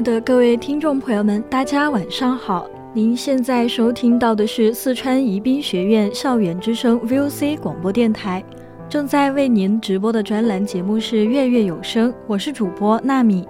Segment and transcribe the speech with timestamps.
[0.00, 2.66] 的各位听众朋友们，大家晚上好！
[2.94, 8.42] 您现在收听到的是四川宜宾学院校园之声 VOC 广播电台，
[8.88, 13.46] 正在为您直播的专栏节目是《月月有声》，我是主播纳米。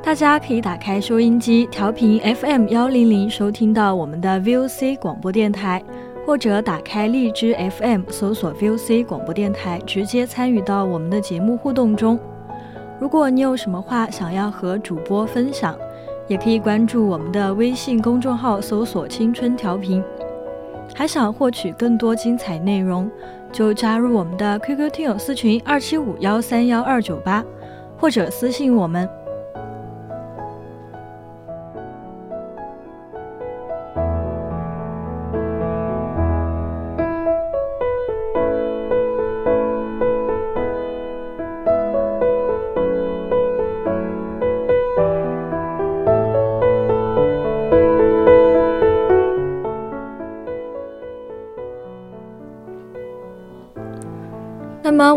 [0.00, 5.82] 大家可以打开收音机，调频 FM 幺零零，收听到我们的 VOC 广播电台。
[6.24, 12.18] 或者打开荔枝 FM，搜索 VOC 广播电台，直接参与到我们的节目互动中。
[13.00, 15.76] 如果你有什么话想要和主播分享，
[16.26, 20.02] 也可以关注我们的微信公众号，搜索“青春调频”。
[20.94, 23.08] 还想获取更多精彩内容，
[23.52, 27.44] 就加入我们的 QQ 听友私群二七五幺三幺二九八，
[27.98, 29.08] 或者私信我们。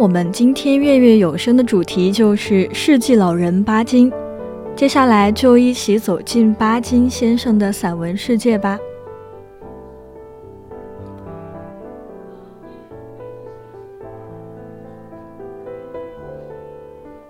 [0.01, 4.11] 我们今天月月有声的主题就是世纪老人巴金，
[4.75, 8.79] 接下来就一起走进巴金先生的散文世界吧。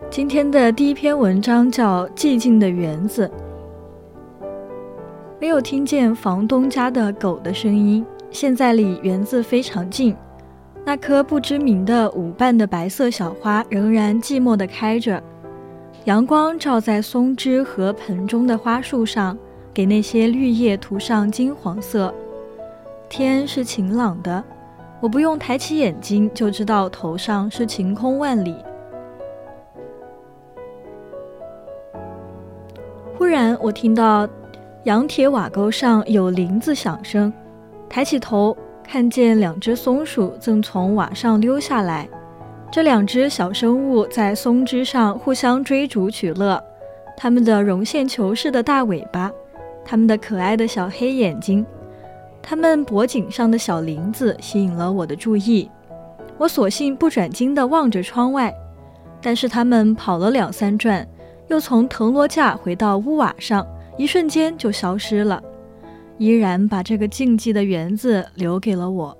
[0.09, 3.30] 今天的第一篇文章叫《寂静的园子》，
[5.42, 10.16] 没有听见房东家的狗的声音，现在离园子非常近。
[10.84, 15.22] 那棵不知名的舞瓣的白色小花仍然寂寞地开着，
[16.06, 19.38] 阳光照在松枝和盆中的花树上，
[19.74, 22.14] 给那些绿叶涂上金黄色。
[23.08, 24.44] 天是晴朗的，
[25.00, 28.56] 我不用抬起眼睛就知道头上是晴空万里。
[33.18, 34.28] 忽然，我听到
[34.86, 37.31] 羊铁瓦沟上有铃子响声，
[37.88, 38.58] 抬起头。
[38.91, 42.09] 看见两只松鼠正从瓦上溜下来，
[42.69, 46.62] 这两只小生物在松枝上互相追逐取乐。
[47.16, 49.32] 它们的绒线球似的大尾巴，
[49.85, 51.66] 它们的可爱的小黑眼睛，
[52.41, 55.72] 它们脖颈上的小铃子吸引了我的注意。
[56.38, 58.53] 我索性不转睛地望着窗外，
[59.22, 61.08] 但是它们跑了两三转，
[61.47, 63.66] 又从藤萝架回到屋瓦上，
[63.97, 65.41] 一瞬间就消失了。
[66.17, 69.17] 依然把这个静寂的园子留给了我。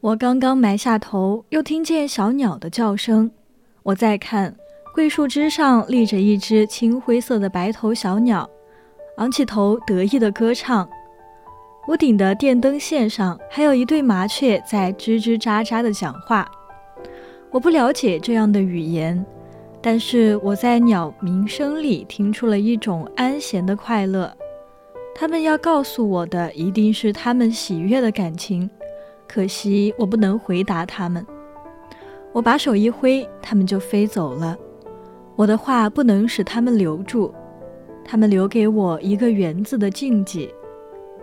[0.00, 3.30] 我刚刚埋下头，又听见小鸟的叫声。
[3.82, 4.54] 我再看，
[4.94, 8.48] 桂树枝上立着一只青灰色的白头小鸟，
[9.16, 10.88] 昂起头得意的歌唱。
[11.88, 16.48] 屋顶的电灯线上还有一对麻雀在吱吱喳喳的讲话。
[17.50, 19.24] 我不了解这样的语言。
[19.80, 24.32] 但是我在鸟鸣声里听出了一种安闲的快乐。
[25.14, 28.68] 他们要告诉我的一定是他们喜悦的感情，
[29.26, 31.26] 可惜我不能回答他们。
[32.32, 34.56] 我把手一挥，他们就飞走了。
[35.34, 37.32] 我的话不能使他们留住，
[38.04, 40.52] 他们留给我一个园子的禁忌。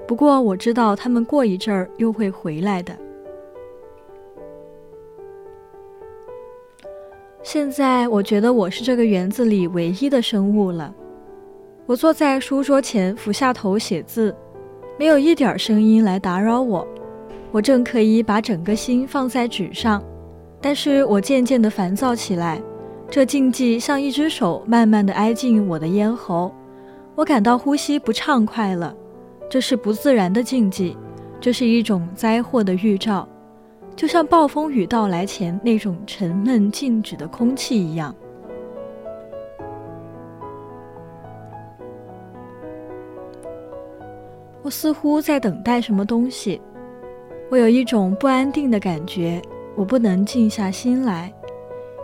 [0.08, 2.98] 不过我知道他们过一阵儿又会回来的。
[7.46, 10.92] 现在我觉得我是这个园子里唯一的生物了。
[11.86, 14.36] 我坐在书桌前，俯下头写字，
[14.98, 16.86] 没有一点声音来打扰我。
[17.52, 20.04] 我正可以把整个心放在纸上，
[20.60, 22.60] 但是我渐渐地烦躁起来。
[23.12, 26.52] 这禁忌像一只手慢慢地挨近我的咽喉，
[27.14, 28.92] 我感到呼吸不畅快了。
[29.48, 30.98] 这是不自然的禁忌，
[31.40, 33.30] 这是一种灾祸的预兆。
[33.96, 38.14] 就像暴风雨到来前那种沉闷静止的空气一样。
[44.62, 46.60] 我似乎在等待什么东西，
[47.50, 49.42] 我有一种不安定的感觉，
[49.76, 51.32] 我不能静下心来。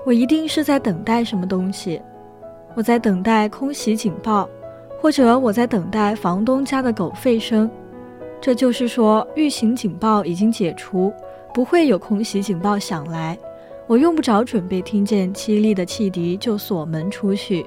[0.06, 2.02] 我一定是在等待什么东西，
[2.76, 4.48] 我在等待空袭警报，
[5.02, 7.70] 或者我在等待房东家的狗吠声。
[8.40, 11.12] 这就是说，预警警报已经解除。
[11.54, 13.38] 不会有空袭警报响来，
[13.86, 17.66] 我用不着准备听见凄厉的汽笛就锁门出去。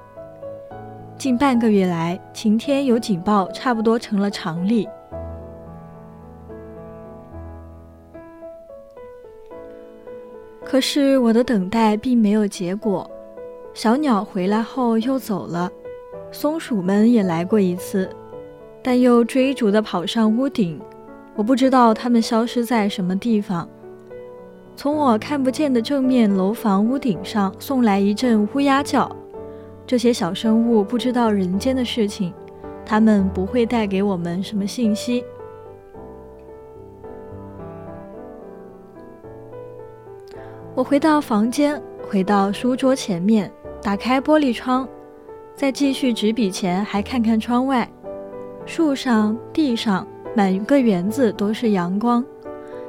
[1.19, 4.89] 近半个月来，晴天有警报差不多成了常例。
[10.65, 13.09] 可是我的等待并没有结果，
[13.75, 15.71] 小鸟回来后又走了，
[16.33, 18.11] 松鼠们也来过一次，
[18.83, 20.81] 但又追逐地跑上屋顶。
[21.37, 23.69] 我不知道它们消失在什么地方。
[24.77, 29.11] 从我看不见的正面楼房屋顶上送来一阵乌鸦叫。
[29.87, 32.33] 这些小生物不知道人间的事情，
[32.85, 35.25] 它们不会带给我们什么信息。
[40.75, 43.51] 我回到房间，回到书桌前面，
[43.81, 44.89] 打开玻璃窗，
[45.55, 47.89] 在继续执笔前还看看窗外，
[48.67, 50.07] 树上、地上。
[50.37, 52.25] 满个园子都是阳光，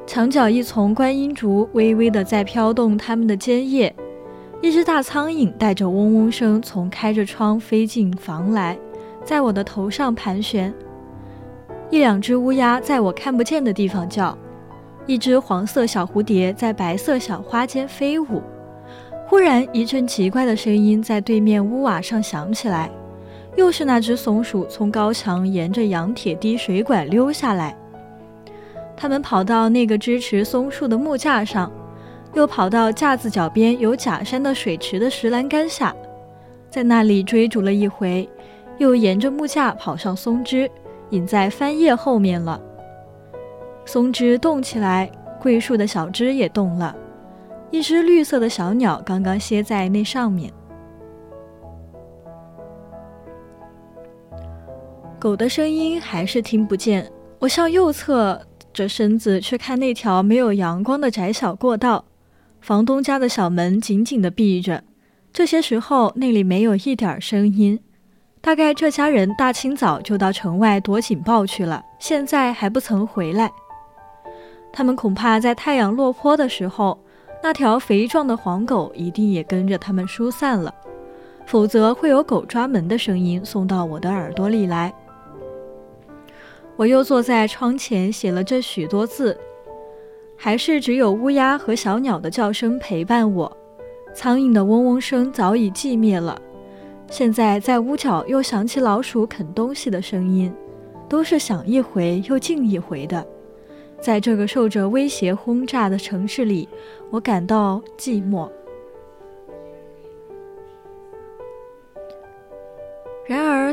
[0.06, 3.94] 墙角一丛观音竹微微的在飘动它们的尖叶，
[4.62, 8.78] 一只大苍蝇带着嗡嗡声从开着窗飞进房来，
[9.24, 10.72] 在我的头上盘旋。
[11.90, 14.36] 一两只乌鸦在我看不见的地方叫，
[15.06, 18.40] 一只黄色小蝴蝶在白色小花间飞舞。
[19.26, 22.88] 忽然，一阵奇怪的声音在对面屋瓦上响起来。
[23.56, 27.76] 又是那只松鼠从高墙沿着羊铁滴水管溜下来，
[28.96, 31.70] 他们跑到那个支持松树的木架上，
[32.34, 35.94] 又跑到架子脚边有假山的水池的石栏杆下，
[36.70, 38.28] 在那里追逐了一回，
[38.78, 40.70] 又沿着木架跑上松枝，
[41.10, 42.60] 隐在翻叶后面了。
[43.84, 45.10] 松枝动起来，
[45.40, 46.96] 桂树的小枝也动了，
[47.70, 50.52] 一只绿色的小鸟刚刚歇在那上面。
[55.18, 57.10] 狗的声音还是听不见。
[57.38, 58.40] 我向右侧
[58.76, 62.04] 着身子去看那条没有阳光的窄小过道，
[62.60, 64.84] 房东家的小门紧紧地闭着。
[65.32, 67.80] 这些时候那里没有一点声音，
[68.42, 73.50] 大概这家人大清早就到城外躲警报去了，现在还不曾回来。
[74.74, 77.02] 他们恐怕在太阳落坡的时候，
[77.42, 80.74] 那条肥壮的黄狗一定也跟着他们疏散了，
[81.46, 84.92] 否则会有狗抓门的声音送到我的耳朵里来。
[86.76, 89.36] 我又坐在窗前写了这许多字，
[90.36, 93.56] 还是只有乌鸦和小鸟的叫声陪伴我。
[94.14, 96.40] 苍蝇的嗡嗡声早已寂灭了，
[97.10, 100.52] 现在在屋角又响起老鼠啃东西的声音，
[101.08, 103.26] 都是响一回又静一回的。
[103.98, 106.68] 在这个受着威胁轰炸的城市里，
[107.10, 108.48] 我感到寂寞。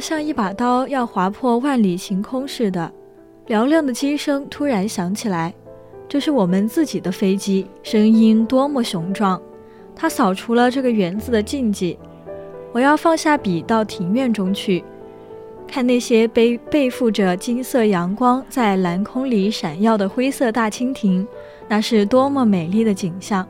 [0.03, 2.91] 像一把刀要划破万里晴空似的，
[3.47, 5.53] 嘹亮的机声突然响起来。
[6.09, 9.41] 这是我们自己的飞机，声音多么雄壮！
[9.95, 11.97] 它扫除了这个园子的禁忌。
[12.73, 14.83] 我要放下笔，到庭院中去，
[15.65, 21.25] 看那些背背负着金色阳光在蓝空里闪耀的灰色大蜻蜓，
[21.69, 23.47] 那是多么美丽的景象！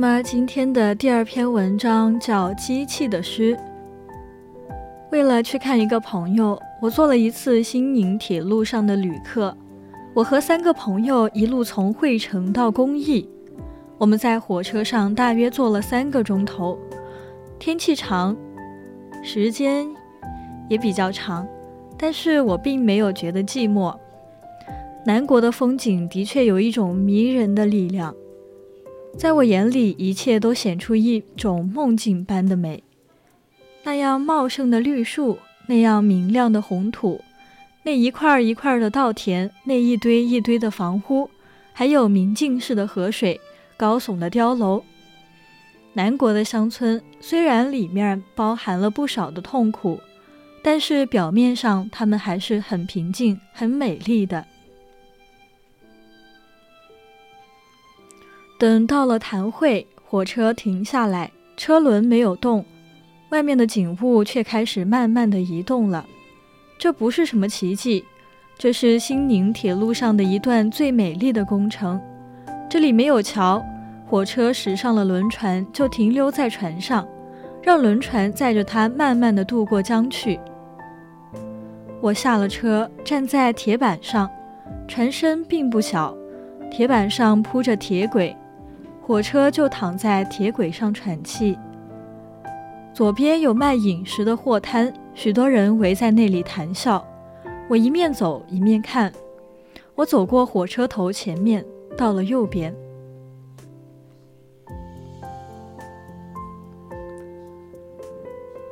[0.00, 3.54] 么今天的第二篇文章叫《机器的诗》。
[5.12, 9.54] 为了去看一个朋友，我坐了一次新宁铁路上的旅客。
[10.14, 13.28] 我和三个朋友一路从惠城到公益，
[13.98, 16.78] 我们在火车上大约坐了三个钟头。
[17.58, 18.34] 天气长，
[19.22, 19.86] 时间
[20.70, 21.46] 也比较长，
[21.98, 23.94] 但是我并没有觉得寂寞。
[25.04, 28.14] 南国的风景的确有一种迷人的力量，
[29.18, 32.82] 在我眼里，一切都显出一种梦境般的美。
[33.82, 37.20] 那样茂盛的绿树，那样明亮的红土。
[37.82, 41.28] 那一块一块的稻田，那一堆一堆的房屋，
[41.72, 43.40] 还有明镜似的河水、
[43.76, 44.84] 高耸的碉楼。
[45.94, 49.98] 南国的乡村虽然里面包含了不少的痛苦，
[50.62, 54.46] 但是表面上他们还是很平静、很美丽的。
[58.60, 62.62] 等到了潭会，火车停下来，车轮没有动，
[63.30, 66.04] 外面的景物却开始慢慢的移动了。
[66.78, 68.04] 这不是什么奇迹，
[68.58, 71.98] 这是新宁铁路上的一段最美丽的工程。
[72.68, 73.64] 这里没有桥，
[74.06, 77.08] 火车驶上了轮船，就停留在船上，
[77.62, 80.38] 让轮船载着它慢慢的渡过江去。
[82.02, 84.28] 我下了车，站在铁板上，
[84.86, 86.14] 船身并不小，
[86.70, 88.36] 铁板上铺着铁轨，
[89.10, 91.58] 火车就躺在铁轨上喘气。
[92.94, 94.92] 左边有卖饮食的货摊。
[95.14, 97.04] 许多人围在那里谈笑，
[97.68, 99.12] 我一面走一面看。
[99.96, 101.64] 我走过火车头前面，
[101.96, 102.72] 到了右边。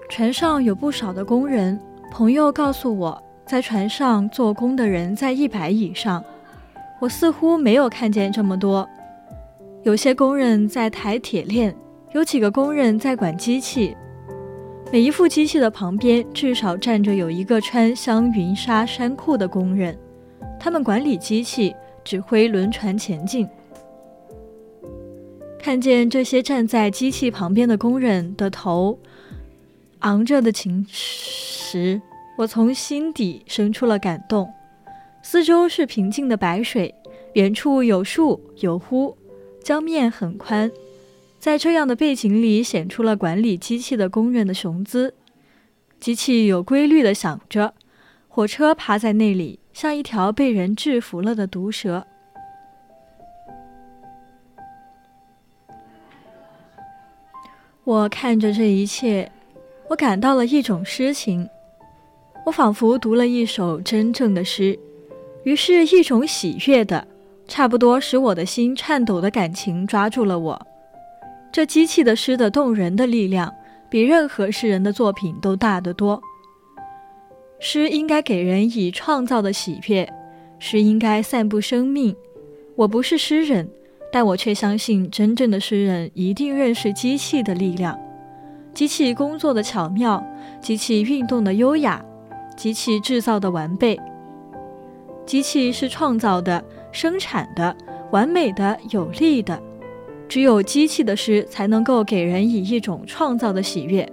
[0.09, 1.77] 船上有不少的工人。
[2.13, 6.23] 朋友告诉我，在船上做工的人在一百以上。
[7.01, 8.89] 我似乎没有看见这么多。
[9.85, 11.75] 有些工人在抬铁链，
[12.13, 13.97] 有几个工人在管机器。
[14.91, 19.97] 每一副机器的旁边至少站着有一个穿香云纱衫裤的工人，
[20.59, 23.49] 他们管理机器，指挥轮船前进。
[25.59, 28.99] 看见这些站在机器旁边的工人的头
[30.01, 32.01] 昂着的情时，
[32.39, 34.49] 我从心底生出了感动。
[35.23, 36.95] 四周是平静的白水，
[37.35, 39.15] 远处有树有湖，
[39.69, 40.73] 江面很宽。
[41.39, 45.13] 在这样的背景里，显出了管理机器的工人的雄姿。
[46.01, 47.75] 机器有规律地响着，
[48.29, 52.07] 火车趴在那里，像一条被人制服了的毒蛇。
[57.85, 59.31] 我看着这一切，
[59.91, 61.47] 我感到了一种诗情，
[62.47, 64.79] 我仿佛读了一首真正的诗，
[65.43, 67.08] 于是，一种喜悦的、
[67.49, 70.67] 差不多使我的心颤抖的感情抓住了我。
[71.51, 73.53] 这机器的诗的动人的力量，
[73.89, 76.23] 比任何诗人的作品都大得多。
[77.59, 80.09] 诗应该给人以创造的喜悦，
[80.59, 82.15] 诗应该散布生命。
[82.77, 83.69] 我不是诗人，
[84.13, 87.99] 但我却相信，真正的诗人一定认识机器的力量，
[88.73, 90.25] 机器工作的巧妙，
[90.61, 92.05] 机器运动的优雅，
[92.57, 93.99] 机器制造的完备。
[95.27, 97.77] 机器是创造的、生产的、
[98.11, 99.61] 完美的、有力的。
[100.29, 104.07] 只有机器的诗才能够给人以一种创造的喜悦。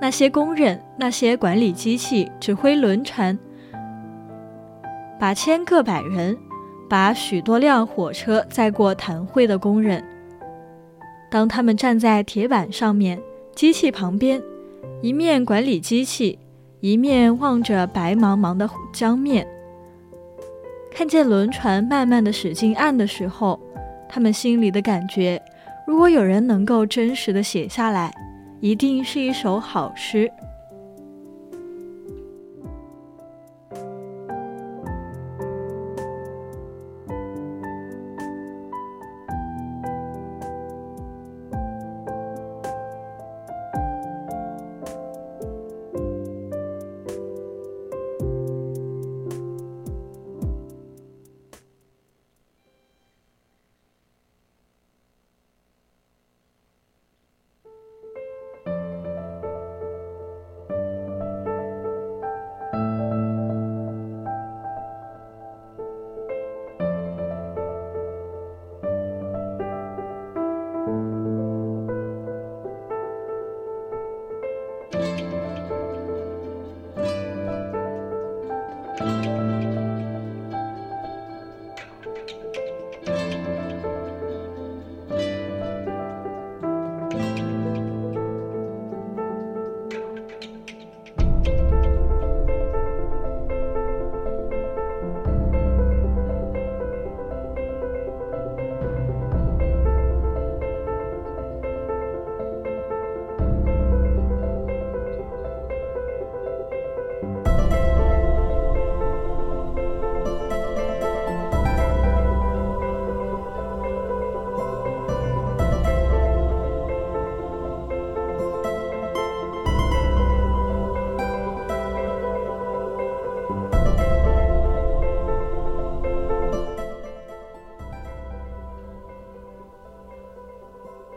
[0.00, 3.36] 那些工人，那些管理机器、指挥轮船、
[5.18, 6.36] 把千个百人、
[6.88, 10.04] 把许多辆火车载过谈会的工人，
[11.30, 13.20] 当他们站在铁板上面，
[13.54, 14.42] 机器旁边，
[15.00, 16.38] 一面管理机器，
[16.80, 19.46] 一面望着白茫茫的江面，
[20.94, 23.58] 看见轮船慢慢的驶进岸的时候。
[24.08, 25.40] 他们心里的感觉，
[25.86, 28.12] 如果有人能够真实的写下来，
[28.60, 30.30] 一定是一首好诗。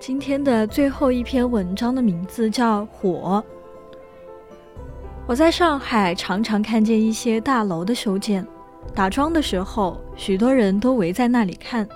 [0.07, 3.43] 今天的最后一篇文章的名字叫《火》。
[5.25, 8.45] 我在上海常常看见一些大楼的修建，
[8.93, 11.89] 打桩的时候，许多人都围在那里看。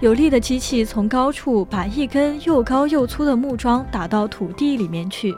[0.00, 5.34] 有力的机器从高处把一根又高又粗的木桩打到土地里面去，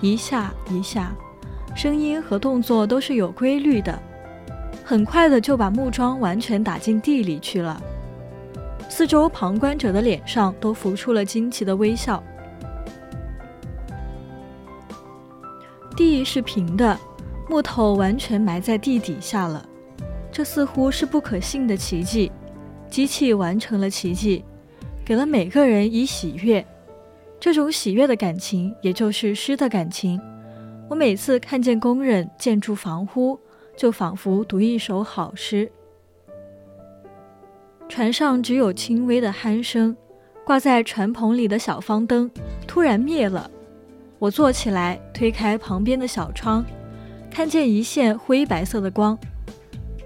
[0.00, 1.12] 一下一下，
[1.74, 4.00] 声音和动作都是有规律的，
[4.84, 7.82] 很快的就把木桩完全打进地里去了。
[8.90, 12.22] 四周旁观者的脸上都浮出了惊奇的微笑。
[15.96, 16.98] 地是平的，
[17.48, 19.64] 木头完全埋在地底下了，
[20.32, 22.32] 这似乎是不可信的奇迹。
[22.90, 24.44] 机器完成了奇迹，
[25.04, 26.66] 给了每个人以喜悦。
[27.38, 30.20] 这种喜悦的感情，也就是诗的感情。
[30.88, 33.38] 我每次看见工人建筑房屋，
[33.76, 35.70] 就仿佛读一首好诗。
[37.90, 39.94] 船上只有轻微的鼾声，
[40.44, 42.30] 挂在船棚里的小方灯
[42.66, 43.50] 突然灭了。
[44.20, 46.64] 我坐起来，推开旁边的小窗，
[47.28, 49.18] 看见一线灰白色的光。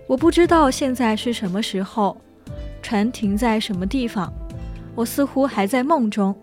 [0.07, 2.17] 我不知道现在是什么时候，
[2.81, 4.33] 船停在什么地方。
[4.95, 6.35] 我似乎还在梦中，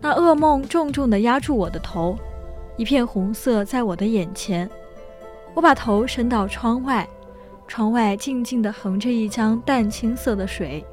[0.00, 2.18] 那噩梦重重地压住我的头，
[2.76, 4.68] 一片红色在我的眼前。
[5.54, 7.08] 我把头伸到窗外。
[7.72, 10.84] 窗外静静地横着一江淡青色的水，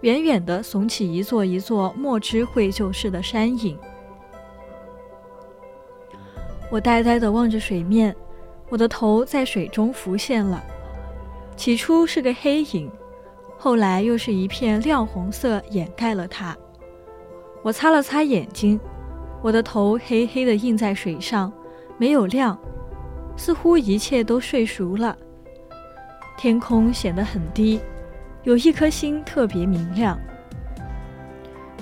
[0.00, 3.78] 远远地耸起一座一座墨汁绘就式的山影。
[6.70, 8.16] 我呆呆地望着水面，
[8.70, 10.64] 我的头在水中浮现了。
[11.54, 12.90] 起初是个黑影，
[13.58, 16.56] 后来又是一片亮红色掩盖了它。
[17.62, 18.80] 我擦了擦眼睛，
[19.42, 21.52] 我的头黑黑的映在水上，
[21.98, 22.58] 没有亮，
[23.36, 25.14] 似乎一切都睡熟了。
[26.36, 27.80] 天空显得很低，
[28.42, 30.18] 有一颗星特别明亮。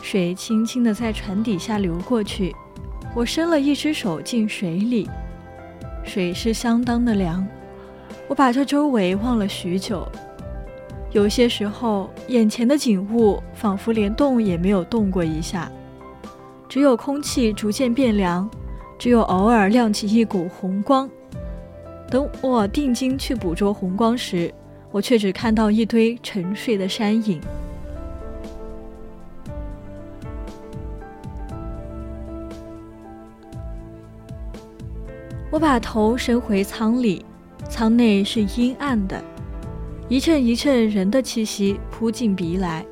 [0.01, 2.55] 水轻轻地在船底下流过去，
[3.15, 5.11] 我伸了一只手进水里，
[6.05, 7.47] 水是相当的凉。
[8.29, 10.07] 我把这周围望了许久，
[11.11, 15.71] 有些时候眼前的景物仿佛连动也没有动过一下，
[16.69, 18.49] 只有空气逐渐变凉，
[18.99, 21.11] 只有偶尔亮起一股红光。
[22.15, 24.55] 等我定睛去捕捉红光时，
[24.93, 27.41] 我却只看到一堆沉睡的山影。
[35.51, 37.27] 我把头伸回舱里，
[37.69, 39.21] 舱内是阴暗的，
[40.09, 42.87] 一阵一阵人的气息扑进鼻来，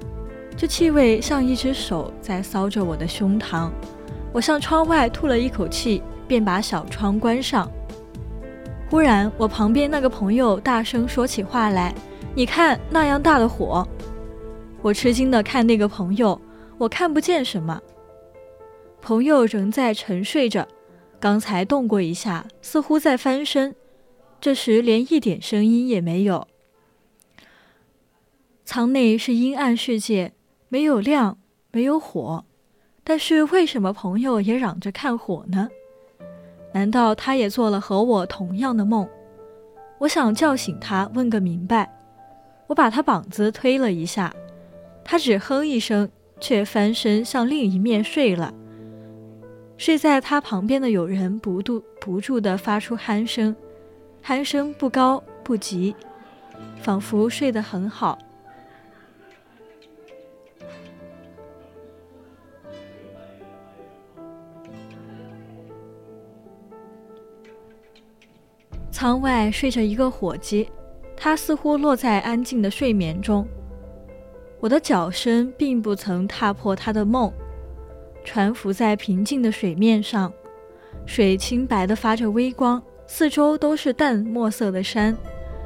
[0.57, 3.71] 这气味像一只手在搔着我的胸膛。
[4.33, 7.71] 我向窗外吐了一口气，便把小窗关上。
[8.93, 11.95] 忽然，我旁边那个朋友大声说起话来
[12.37, 13.89] ：“你看那样大的火！”
[14.83, 16.39] 我吃惊地看那个朋友，
[16.77, 17.81] 我看不见什么。
[19.01, 20.69] 朋友仍在沉睡着，
[21.19, 23.75] 刚才动过一下，似乎在翻身。
[24.43, 26.47] 这时连一点声音也没有。
[28.67, 30.35] 舱内是阴暗世界，
[30.69, 31.39] 没有亮，
[31.71, 32.45] 没有火。
[33.03, 35.71] 但是为什么朋友也嚷着看火呢？
[36.73, 39.09] 难道他也做了和我同样的梦？
[39.99, 41.91] 我想叫醒他，问个明白。
[42.67, 44.33] 我把他膀子推了一下，
[45.05, 46.09] 他只哼一声，
[46.41, 48.53] 却翻身向另一面睡了。
[49.77, 53.55] 睡在他旁边的友人不住不住地发出鼾声，
[54.25, 55.95] 鼾声不高不急，
[56.81, 58.19] 仿佛睡得很好。
[68.93, 70.69] 舱外睡着一个伙计，
[71.17, 73.49] 他似乎落在安静的睡眠中。
[74.61, 77.33] 我的脚声并不曾踏破他的梦。
[78.23, 80.33] 船浮在平静的水面上，
[81.07, 85.17] 水清白的发着微光，四周都是淡墨色的山，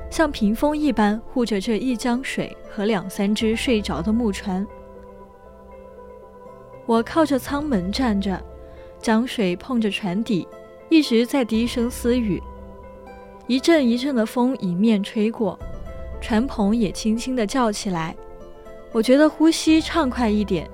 [0.08, 4.66] 像屏风一般护着这一江水和两三只睡着的木船。
[6.86, 8.42] 我靠着舱门站着，
[8.98, 10.48] 江水碰着船底，
[10.88, 12.42] 一直在低声私语。
[13.46, 15.56] 一阵一阵的风迎面吹过，
[16.20, 18.16] 船篷也轻轻地叫起来。
[18.92, 20.68] 我觉得呼吸畅快一点，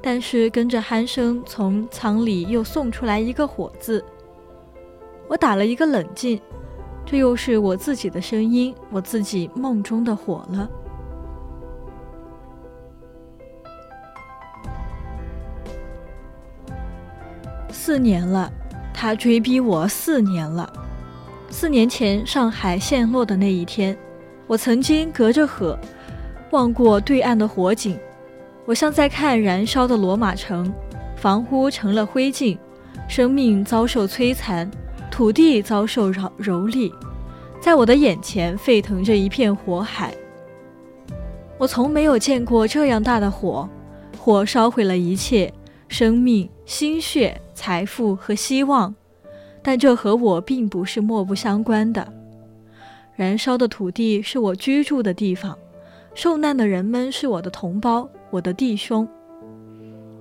[0.00, 4.02] 但是跟着鼾声从舱里又送出来一个“火”字。
[5.28, 6.40] 我打了一个冷静，
[7.04, 10.70] 这又是我自己的声音，我自己梦中的火了。
[17.68, 18.50] 四年了，
[18.94, 20.72] 他追逼我四年了。
[21.48, 23.96] 四年前上海陷落的那一天，
[24.46, 25.78] 我曾经隔着河
[26.50, 27.98] 望过对岸的火景，
[28.66, 30.72] 我像在看燃烧的罗马城，
[31.16, 32.58] 房屋成了灰烬，
[33.08, 34.70] 生命遭受摧残，
[35.10, 36.92] 土地遭受蹂蹂躏，
[37.60, 40.12] 在我的眼前沸腾着一片火海。
[41.58, 43.68] 我从没有见过这样大的火，
[44.18, 45.52] 火烧毁了一切，
[45.88, 47.40] 生命、心血。
[47.58, 48.94] 财富和希望，
[49.66, 52.06] 但这和我并不是莫不相关的。
[53.16, 55.58] 燃烧的土地是我居住的地方，
[56.14, 59.08] 受难的人们是我的同胞，我的弟兄。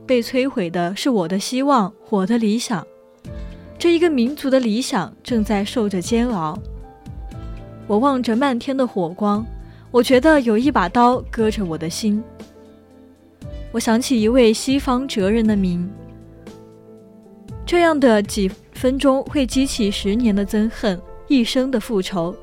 [0.07, 2.83] 被摧毁的是我的希望，我的理想。
[3.77, 6.57] 这一个民族的理想正在受着煎熬。
[7.85, 9.45] 我望着漫天的火光，
[9.91, 12.23] 我觉得有一把刀割着我的心。
[13.71, 15.87] 我想起一位西方哲人的名。
[17.63, 22.35] 这样的几分钟会激起十年的憎恨，一生的复仇。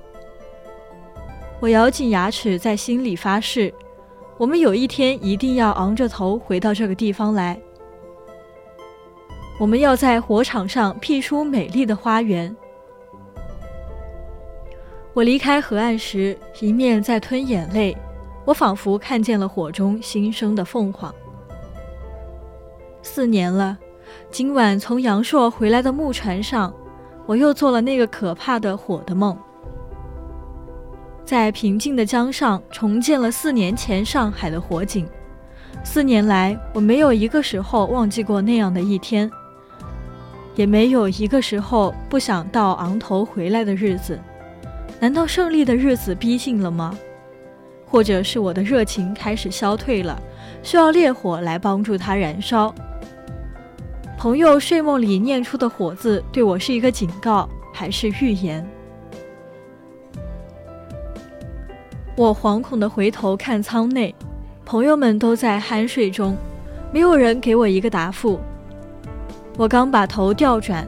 [1.60, 3.72] 我咬紧牙齿，在心里发誓：
[4.38, 7.60] 我们有一天一定要昂着头回到这个地方来。
[9.60, 12.54] 我们要在火场上辟出美丽的花园。
[15.12, 17.94] 我离开河岸时，一面在吞眼泪，
[18.46, 21.14] 我仿佛看见了火中新生的凤凰。
[23.02, 23.78] 四年了。
[24.30, 26.72] 今晚从阳朔回来的木船上，
[27.26, 29.36] 我又做了那个可怕的火的梦。
[31.24, 35.06] 在平静的江上重建了四年前上海的火景。
[35.84, 39.30] 四年来，我没有一个时候忘记过那样的一天，
[40.54, 44.18] 也没有一个时候不想到昂头回来的日子。
[45.00, 46.96] 难道胜利的日子逼近了吗？
[47.86, 50.20] 或者是我的热情开始消退了，
[50.62, 52.74] 需要烈火来帮助它燃烧？
[54.22, 58.64] 朋友睡梦里念出的“火”字，对我是一个警告，还是预言？
[62.16, 64.14] 我惶恐地回头看舱内，
[64.64, 66.36] 朋友们都在酣睡中，
[66.92, 68.38] 没有人给我一个答复。
[69.56, 70.86] 我刚把头调转，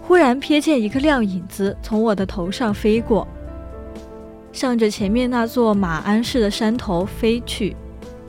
[0.00, 3.26] 忽然瞥见一个亮影子从我的头上飞过，
[4.52, 7.74] 向着前面那座马鞍式的山头飞去。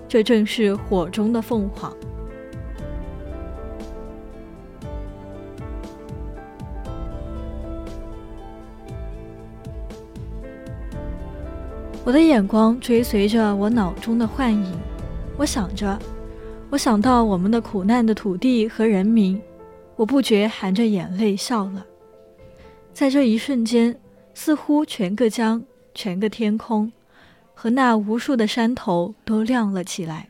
[0.07, 1.93] 这正是火中的凤凰。
[12.10, 14.74] 我的眼光追随着我脑中的幻影，
[15.38, 15.95] 我想着，
[16.72, 19.39] 我想到我们的苦难的土地和人民，
[19.95, 21.86] 我不觉含着眼泪笑了。
[22.95, 23.95] 在这一瞬间，
[24.34, 25.62] 似乎全个江、
[25.93, 26.91] 全个天空
[27.54, 30.30] 和那无数的山头都亮了起来。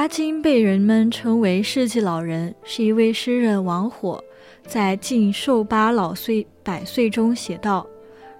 [0.00, 4.24] 巴金被人们称为世纪老人，是一位诗人王火
[4.66, 7.86] 在《敬寿巴老岁百岁》中写道：“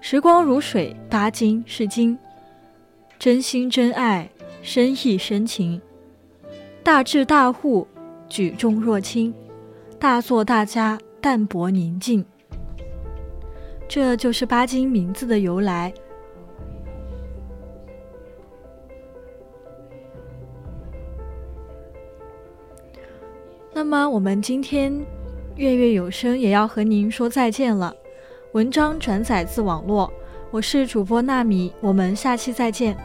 [0.01, 2.17] 时光如水，巴金是金，
[3.19, 4.27] 真心真爱，
[4.63, 5.79] 深意深情，
[6.81, 7.87] 大智大悟，
[8.27, 9.31] 举重若轻，
[9.99, 12.25] 大作大家，淡泊宁静。”
[13.87, 15.93] 这就是巴金名字的由来。
[23.81, 24.93] 那么我们今天
[25.55, 27.91] 月月有声也要和您说再见了。
[28.51, 30.13] 文章转载自网络，
[30.51, 32.95] 我是主播纳米，我们下期再见。